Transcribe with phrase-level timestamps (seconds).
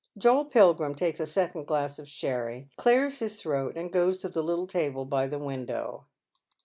[0.17, 4.41] Joel Pilgrim takes a second glass of sherry, clears bis throat, and goes to the
[4.41, 6.07] little table by the window.